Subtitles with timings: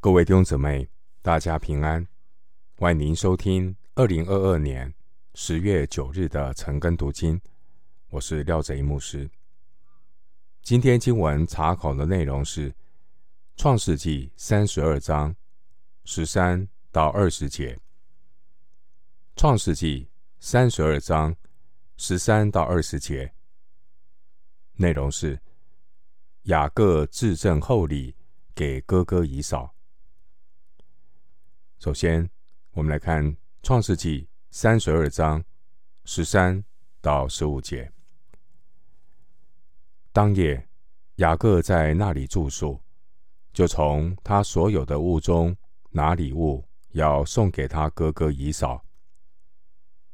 [0.00, 0.88] 各位弟兄姊妹，
[1.22, 2.06] 大家平安！
[2.76, 4.94] 欢迎您收听二零二二年
[5.34, 7.40] 十月九日的晨更读经。
[8.10, 9.28] 我是廖贼牧师。
[10.62, 12.70] 今天经文查考的内容是
[13.56, 15.34] 《创世纪》三十二章
[16.04, 17.74] 十三到二十节。
[19.34, 20.04] 《创世纪》
[20.38, 21.34] 三十二章
[21.96, 23.32] 十三到二十节
[24.74, 25.36] 内容是
[26.44, 28.14] 雅各自赠厚礼
[28.54, 29.74] 给哥哥以扫。
[31.78, 32.28] 首先，
[32.72, 33.24] 我们来看
[33.62, 35.44] 《创世纪》三十二章
[36.04, 36.64] 十三
[37.00, 37.92] 到十五节。
[40.12, 40.68] 当夜，
[41.16, 42.80] 雅各在那里住宿，
[43.52, 45.56] 就从他所有的物中
[45.90, 48.84] 拿礼物，要送给他哥哥以扫：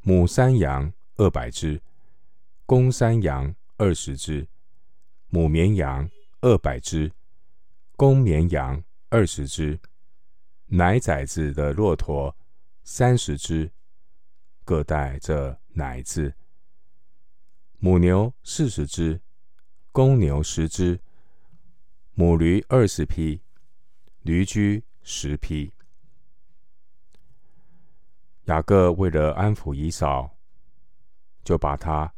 [0.00, 1.80] 母山羊二百只，
[2.66, 4.48] 公山羊二十只，
[5.28, 6.10] 母绵羊
[6.40, 7.12] 二百只，
[7.94, 9.78] 公绵羊二十只。
[10.74, 12.34] 奶崽子的骆驼
[12.82, 13.70] 三十只，
[14.64, 16.32] 各带着奶子；
[17.78, 19.20] 母牛四十只，
[19.90, 20.98] 公牛十只；
[22.14, 23.42] 母驴二十匹，
[24.22, 25.70] 驴驹十匹。
[28.44, 30.38] 雅各为了安抚以扫，
[31.44, 32.10] 就把他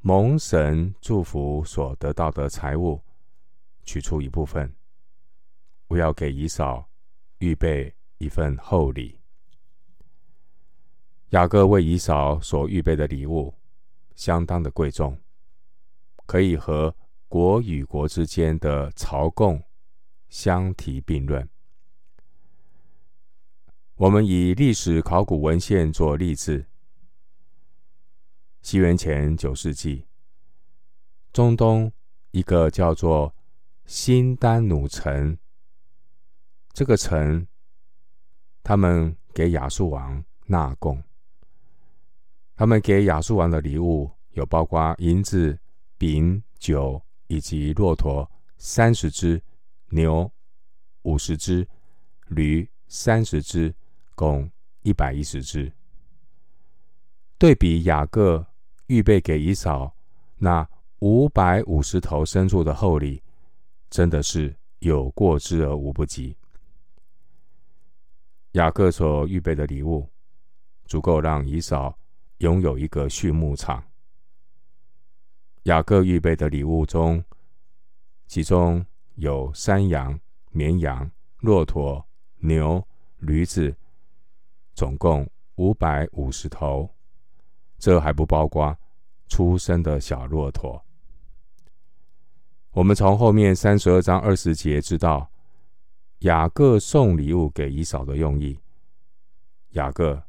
[0.00, 3.02] 蒙神祝福所得到的财物
[3.84, 4.74] 取出一部分，
[5.88, 6.88] 我要给以扫。
[7.42, 9.18] 预备一份厚礼。
[11.30, 13.52] 雅各为以扫所预备的礼物
[14.14, 15.20] 相当的贵重，
[16.24, 16.94] 可以和
[17.26, 19.60] 国与国之间的朝贡
[20.28, 21.48] 相提并论。
[23.96, 26.66] 我们以历史考古文献做例子，
[28.60, 30.06] 西元前九世纪，
[31.32, 31.92] 中东
[32.30, 33.34] 一个叫做
[33.84, 35.36] 新丹努城。
[36.72, 37.46] 这个城，
[38.62, 41.02] 他们给亚述王纳贡。
[42.56, 45.58] 他们给亚述王的礼物有包括银子、
[45.98, 49.42] 饼、酒以及骆驼三十只、
[49.88, 50.30] 牛
[51.02, 51.66] 五十只、
[52.28, 53.74] 驴三十只，
[54.14, 54.50] 共
[54.82, 55.70] 一百一十只。
[57.36, 58.46] 对比雅各
[58.86, 59.94] 预备给以扫
[60.38, 60.66] 那
[61.00, 63.22] 五百五十头牲畜的厚礼，
[63.90, 66.36] 真的是有过之而无不及。
[68.52, 70.06] 雅各所预备的礼物，
[70.84, 71.98] 足够让以扫
[72.38, 73.82] 拥有一个畜牧场。
[75.62, 77.24] 雅各预备的礼物中，
[78.26, 80.20] 其中有山羊、
[80.50, 82.06] 绵羊、骆驼、
[82.40, 82.86] 牛、
[83.20, 83.74] 驴子，
[84.74, 86.90] 总共五百五十头。
[87.78, 88.76] 这还不包括
[89.28, 90.84] 出生的小骆驼。
[92.72, 95.31] 我们从后面三十二章二十节知道。
[96.22, 98.56] 雅各送礼物给以扫的用意，
[99.70, 100.22] 雅各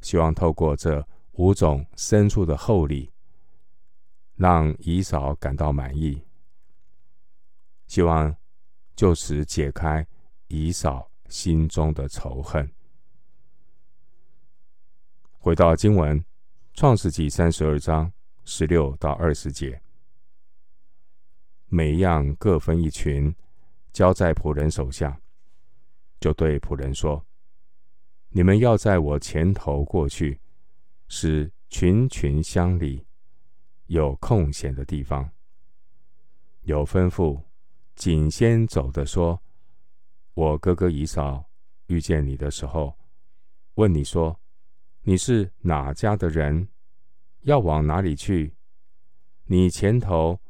[0.00, 3.12] 希望透过这五种牲畜的厚礼，
[4.34, 6.20] 让以扫感到满意，
[7.86, 8.34] 希望
[8.96, 10.04] 就此解开
[10.48, 12.68] 以扫心中的仇恨。
[15.38, 16.18] 回到经文，
[16.74, 18.12] 《创世纪》三十二章
[18.44, 19.80] 十六到二十节，
[21.68, 23.32] 每样各分一群。
[23.92, 25.20] 交在仆人手下，
[26.18, 27.26] 就对仆人说
[28.30, 30.40] ：“你们要在我前头过去，
[31.08, 33.06] 使群群相离，
[33.86, 35.30] 有空闲的地方。
[36.62, 37.42] 有吩咐，
[37.94, 39.42] 仅先走的说：
[40.34, 41.44] 我哥哥以嫂
[41.88, 42.96] 遇见你的时候，
[43.74, 44.40] 问你说：
[45.02, 46.68] 你是哪家的人？
[47.42, 48.54] 要往哪里去？
[49.44, 50.40] 你前头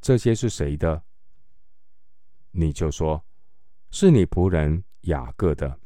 [0.00, 1.02] 这些是谁的？”
[2.56, 3.20] 你就说，
[3.90, 5.80] 是你仆人雅各的，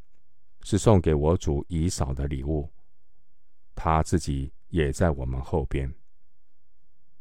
[0.62, 2.70] 是送给我主以扫的礼物。
[3.74, 5.90] 他自己也在我们后边。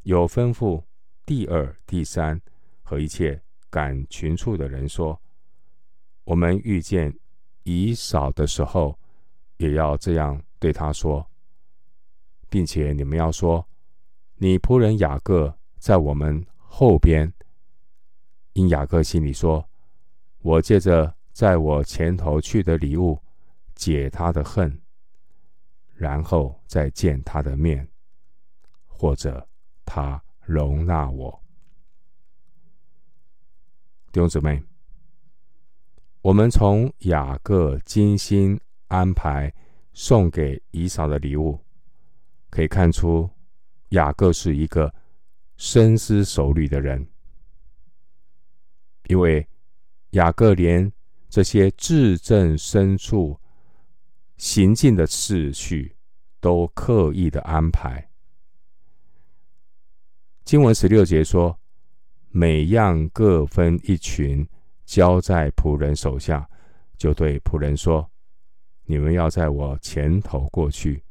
[0.02, 0.84] 有吩咐
[1.24, 2.38] 第二、第三
[2.82, 5.18] 和一切赶群畜的人说：
[6.24, 7.18] 我们遇见
[7.62, 8.98] 以扫的时候，
[9.56, 11.26] 也要这样对他说，
[12.50, 13.66] 并且你们要说，
[14.36, 17.32] 你仆人雅各在我们后边。
[18.58, 19.64] 因雅各心里说
[20.42, 23.16] ：“我借着在我前头去的礼物
[23.76, 24.76] 解他的恨，
[25.94, 27.86] 然后再见他的面，
[28.84, 29.48] 或者
[29.84, 31.40] 他容纳我。”
[34.10, 34.60] 弟兄姊妹，
[36.20, 39.54] 我们从雅各精心安排
[39.92, 41.64] 送给以扫的礼物，
[42.50, 43.30] 可以看出
[43.90, 44.92] 雅各是一个
[45.56, 47.08] 深思熟虑的人。
[49.08, 49.46] 因为
[50.10, 50.90] 雅各连
[51.28, 53.38] 这些至正深处
[54.36, 55.96] 行进的次序，
[56.40, 58.08] 都刻意的安排。
[60.44, 61.58] 经文十六节说，
[62.30, 64.46] 每样各分一群，
[64.84, 66.48] 交在仆人手下，
[66.96, 68.10] 就对仆人说
[68.84, 71.02] ：“你们要在我前头过去，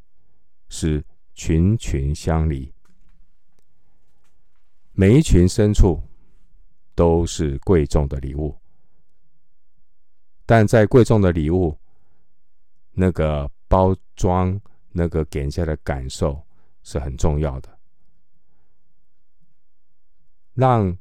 [0.70, 1.04] 使
[1.36, 2.74] 群群相离。”
[4.94, 6.02] 每一群牲畜
[6.98, 8.58] 都是贵重的礼物，
[10.48, 11.78] 但在贵重的礼物，
[12.92, 14.60] 那个包装、
[14.92, 16.42] 那个给人家的感受
[16.82, 17.78] 是很重要的，
[20.56, 20.98] 让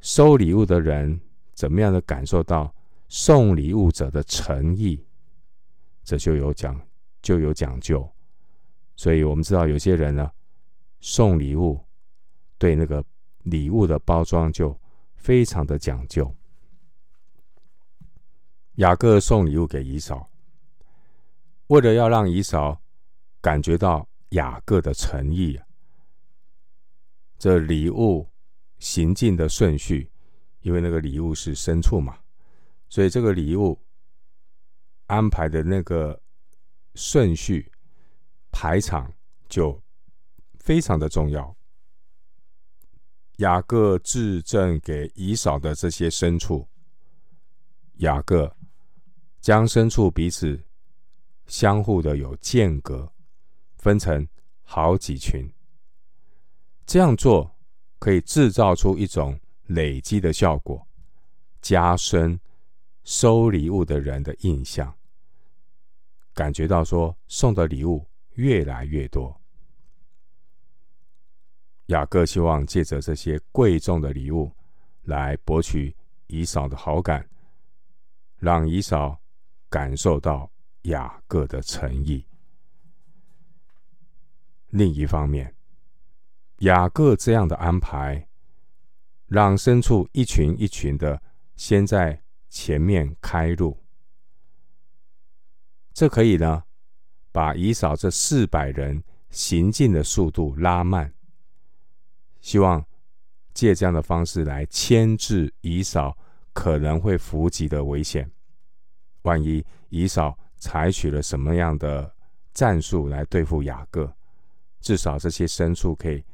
[0.00, 1.20] 收礼物的人
[1.54, 2.72] 怎么样的感受到
[3.08, 5.04] 送礼物者的诚意，
[6.04, 6.80] 这就有讲
[7.20, 8.08] 就有讲究。
[8.94, 10.30] 所以我们知道有些人呢，
[11.00, 11.84] 送礼物
[12.58, 13.04] 对那个。
[13.46, 14.76] 礼物的包装就
[15.16, 16.32] 非常的讲究。
[18.76, 20.30] 雅各送礼物给以嫂，
[21.68, 22.78] 为了要让以嫂
[23.40, 25.58] 感觉到雅各的诚意，
[27.38, 28.28] 这礼物
[28.78, 30.10] 行进的顺序，
[30.60, 32.18] 因为那个礼物是牲畜嘛，
[32.90, 33.80] 所以这个礼物
[35.06, 36.20] 安排的那个
[36.94, 37.72] 顺序
[38.52, 39.10] 排场
[39.48, 39.82] 就
[40.58, 41.55] 非常的重要。
[43.36, 46.66] 雅各至赠给以扫的这些牲畜，
[47.96, 48.56] 雅各
[49.40, 50.58] 将牲畜彼此
[51.46, 53.12] 相互的有间隔，
[53.76, 54.26] 分成
[54.62, 55.46] 好几群。
[56.86, 57.54] 这样做
[57.98, 60.86] 可以制造出一种累积的效果，
[61.60, 62.40] 加深
[63.04, 64.96] 收礼物的人的印象，
[66.32, 69.38] 感觉到说送的礼物越来越多。
[71.86, 74.50] 雅各希望借着这些贵重的礼物
[75.02, 75.94] 来博取
[76.26, 77.28] 以扫的好感，
[78.38, 79.20] 让以扫
[79.68, 80.50] 感受到
[80.82, 82.26] 雅各的诚意。
[84.70, 85.54] 另一方面，
[86.58, 88.28] 雅各这样的安排，
[89.26, 91.22] 让牲畜一群一群的
[91.54, 93.80] 先在前面开路，
[95.92, 96.64] 这可以呢，
[97.30, 101.12] 把以扫这四百人行进的速度拉慢。
[102.46, 102.80] 希望
[103.52, 106.16] 借这样的方式来牵制以扫
[106.52, 108.30] 可能会伏击的危险。
[109.22, 112.14] 万一以扫采取了什么样的
[112.54, 114.14] 战术来对付雅各，
[114.78, 116.24] 至少这些牲畜可以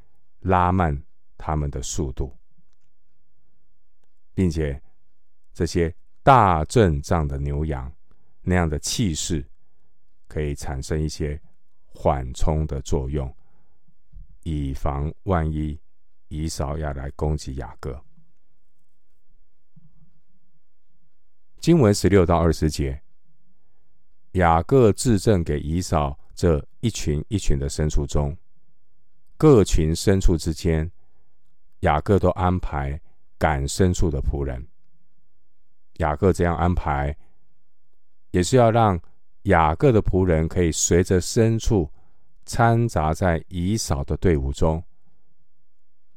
[0.41, 1.03] 拉慢
[1.39, 2.37] 他们的速度，
[4.35, 4.79] 并且
[5.55, 7.91] 这些大阵仗的牛羊
[8.43, 9.43] 那样的气势，
[10.29, 11.41] 可以产生一些
[11.87, 13.35] 缓冲的作用，
[14.43, 15.81] 以防万一。
[16.33, 18.03] 以扫要来攻击雅各。
[21.61, 23.03] 经文十六到二十节，
[24.33, 28.35] 雅各自赠给以扫这一群一群的牲畜中，
[29.37, 30.91] 各群牲畜之间，
[31.81, 32.99] 雅各都安排
[33.37, 34.67] 赶牲畜的仆人。
[35.99, 37.15] 雅各这样安排，
[38.31, 38.99] 也是要让
[39.43, 41.89] 雅各的仆人可以随着牲畜
[42.47, 44.83] 掺杂在以扫的队伍中。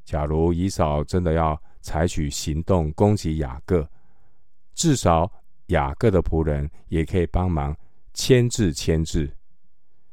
[0.05, 3.89] 假如以扫真的要采取行动攻击雅各，
[4.75, 5.29] 至少
[5.67, 7.75] 雅各的仆人也可以帮忙
[8.13, 9.35] 牵制牵制，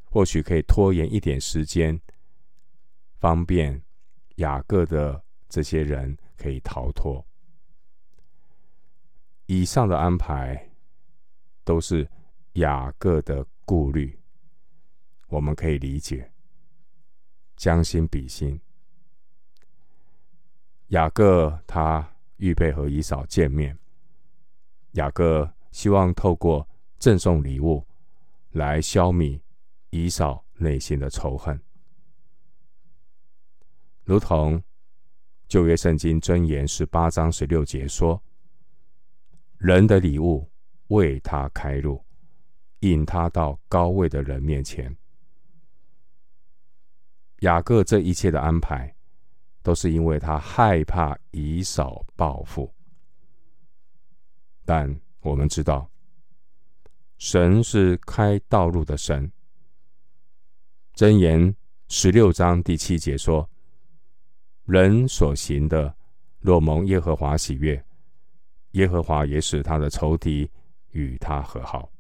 [0.05, 2.01] 或许可以拖延一点时间，
[3.21, 3.83] 方便
[4.37, 7.25] 雅各的这些人可以逃脱。
[9.45, 10.71] 以上的安排
[11.65, 12.09] 都是
[12.55, 14.19] 雅各的顾虑，
[15.29, 16.33] 我们可以理解，
[17.57, 18.59] 将心比心。
[20.93, 22.07] 雅各他
[22.37, 23.77] 预备和以扫见面。
[24.93, 26.69] 雅各希望透过
[26.99, 27.87] 赠送礼物
[28.51, 29.41] 来消弭
[29.89, 31.59] 以扫内心的仇恨，
[34.05, 34.63] 如同
[35.49, 38.23] 旧约圣经箴言十八章十六节说
[39.57, 40.47] ：“人的礼物
[40.89, 42.05] 为他开路，
[42.81, 44.95] 引他到高位的人面前。”
[47.41, 48.95] 雅各这一切的安排。
[49.63, 52.73] 都是因为他害怕以扫报复，
[54.65, 55.91] 但我们知道，
[57.19, 59.31] 神是开道路的神。
[60.95, 61.55] 箴言
[61.89, 63.49] 十六章第七节说
[64.67, 65.97] ：“人所行的，
[66.39, 67.83] 若蒙耶和华喜悦，
[68.73, 70.51] 耶和华也使他的仇敌
[70.91, 71.91] 与他和好。”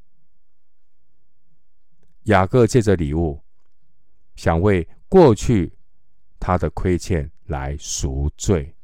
[2.26, 3.42] 雅各借着礼物，
[4.36, 5.72] 想为过去
[6.38, 7.31] 他的亏欠。
[7.46, 8.74] 来赎罪，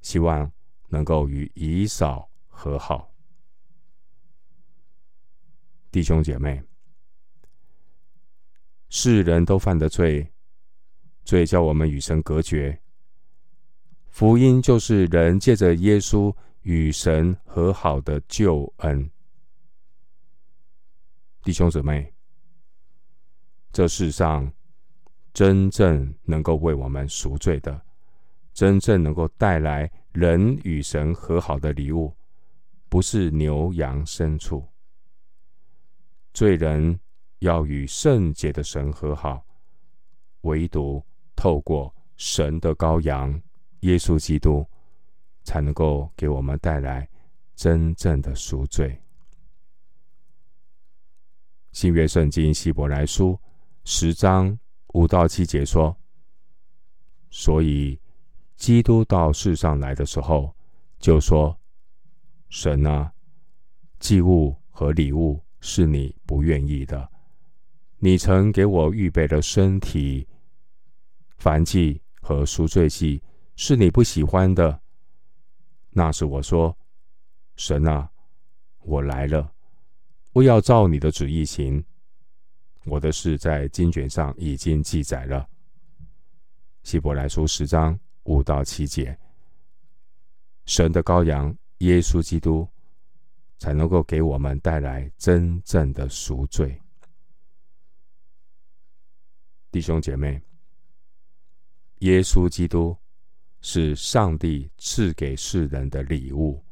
[0.00, 0.50] 希望
[0.88, 3.12] 能够与以扫和好。
[5.90, 6.62] 弟兄姐妹，
[8.88, 10.30] 世人都犯的罪，
[11.24, 12.80] 罪叫我们与神隔绝。
[14.08, 19.10] 福音就是人借着耶稣与神和好的救恩。
[21.42, 22.12] 弟兄姊妹，
[23.72, 24.52] 这世上
[25.32, 27.80] 真正能够为我们赎罪的，
[28.52, 32.12] 真正能够带来人与神和好的礼物，
[32.88, 34.66] 不是牛羊牲畜。
[36.32, 36.98] 罪人
[37.40, 39.44] 要与圣洁的神和好，
[40.40, 41.04] 唯独
[41.36, 43.40] 透过神的羔羊
[43.80, 44.66] 耶稣基督，
[45.44, 47.08] 才能够给我们带来
[47.54, 49.00] 真正的赎罪。
[51.72, 53.38] 新约圣经希伯来书
[53.84, 54.58] 十章
[54.94, 55.96] 五到七节说
[57.30, 57.98] ：“所以
[58.56, 60.54] 基督到世上来的时候，
[60.98, 61.58] 就说
[62.48, 63.12] ：‘神啊，
[63.98, 67.10] 祭物和礼物是你不愿意的，
[67.98, 70.26] 你曾给我预备了身体；
[71.38, 73.22] 燔祭和赎罪祭
[73.56, 74.80] 是你不喜欢的。’
[75.90, 76.76] 那时我说
[77.56, 78.10] ：‘神啊，
[78.80, 79.52] 我来了。’”
[80.30, 81.84] 不要照你的旨意行，
[82.84, 85.48] 我的事在经卷上已经记载了。
[86.82, 89.18] 希伯来书十章五到七节，
[90.64, 92.66] 神的羔羊耶稣基督
[93.58, 96.80] 才能够给我们带来真正的赎罪。
[99.70, 100.40] 弟兄姐妹，
[101.98, 102.96] 耶稣基督
[103.60, 106.64] 是上帝赐给世人的礼物，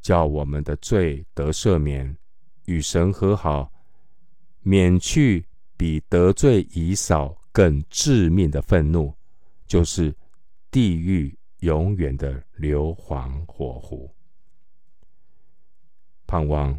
[0.00, 2.16] 叫我们的罪得赦免。
[2.64, 3.72] 与神和好，
[4.68, 5.42] 免去
[5.78, 9.14] 比得罪以扫更致命的愤怒，
[9.66, 10.14] 就是
[10.70, 14.14] 地狱永远的硫磺火湖。
[16.26, 16.78] 盼望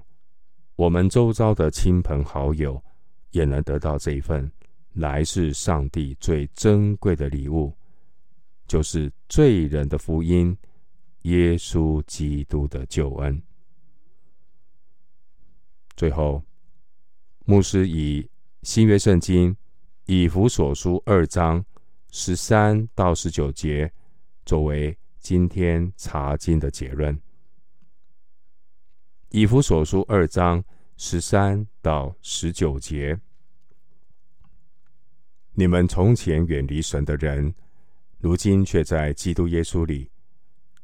[0.75, 2.79] 我们周遭的亲朋好友
[3.31, 4.51] 也能得到这一份
[4.93, 7.75] 来世上帝最珍贵的礼物，
[8.67, 10.55] 就是罪人的福音——
[11.23, 13.41] 耶稣基督的救恩。
[15.95, 16.43] 最后，
[17.49, 18.29] 牧师以
[18.61, 19.57] 新约圣经
[20.05, 21.65] 以弗所书二章
[22.11, 23.91] 十三到十九节
[24.45, 27.19] 作为今天查经的结论。
[29.29, 30.63] 以弗所书二章
[30.95, 33.19] 十三到十九节：
[35.53, 37.51] 你们从前远离神的人，
[38.19, 40.11] 如今却在基督耶稣里，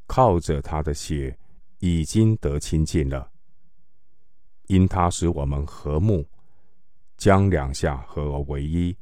[0.08, 1.38] 靠着他的血，
[1.78, 3.32] 已经得亲近了。
[4.66, 6.28] 因他使我们和睦，
[7.18, 8.96] 将两下合而为一，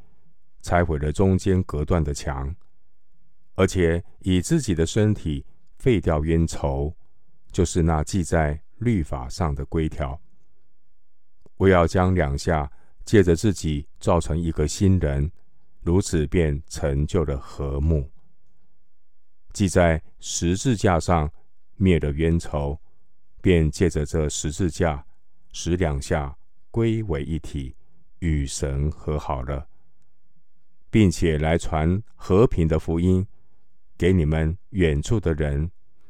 [0.61, 2.55] 拆毁了中间隔断的墙，
[3.55, 5.45] 而且以自己的身体
[5.77, 6.95] 废掉冤仇，
[7.51, 10.19] 就是那记在律法上的规条。
[11.57, 12.71] 我要将两下
[13.05, 15.31] 借着自己造成一个新人，
[15.81, 18.09] 如此便成就了和睦。
[19.53, 21.31] 记在十字架上
[21.75, 22.79] 灭了冤仇，
[23.41, 25.05] 便借着这十字架。
[25.55, 26.35] 使两下
[26.71, 27.75] 归为一体，
[28.23, 29.67] 与神和好了，
[30.89, 33.27] 并且来传和平的福音，
[33.97, 35.69] 给你们远处的人，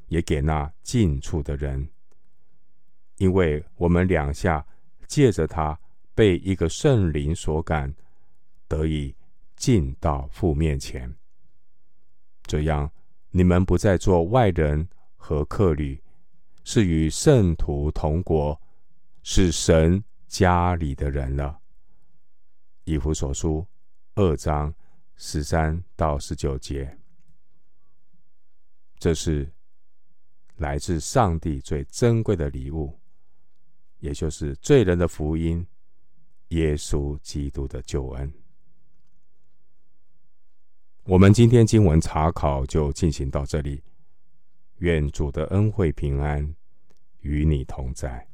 [0.10, 1.90] 也给那近处的人。
[3.18, 4.64] 因为我们两下
[5.08, 5.80] 借着他
[6.14, 7.92] 被一个圣灵所感，
[8.68, 9.16] 得以
[9.56, 11.12] 进到父面前。
[12.44, 12.88] 这样，
[13.32, 16.00] 你们不再做外人和客旅，
[16.64, 18.60] 是与圣徒同国。
[19.26, 21.63] 是神家里的人了。
[22.86, 23.66] 以弗所书
[24.16, 24.74] 二章
[25.16, 26.98] 十三到十九节，
[28.98, 29.52] 这是
[30.58, 33.00] 来自上帝最珍贵的礼物，
[34.00, 35.66] 也就是罪人的福音——
[36.50, 38.34] 耶稣基督的救恩。
[41.06, 43.82] 我们今天经文查考就进行到这里，
[44.78, 46.56] 愿主的恩惠平安
[47.20, 48.28] 与你同在。